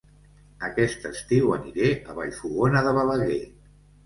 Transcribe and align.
Aquest 0.67 1.05
estiu 1.09 1.53
aniré 1.57 1.91
a 2.09 2.17
Vallfogona 2.21 2.83
de 2.89 2.95
Balaguer 3.01 3.41